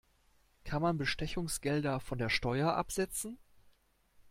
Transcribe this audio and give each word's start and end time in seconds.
Kann 0.63 0.81
man 0.81 0.97
Bestechungsgelder 0.97 1.99
von 1.99 2.17
der 2.17 2.29
Steuer 2.29 2.73
absetzen? 2.73 3.37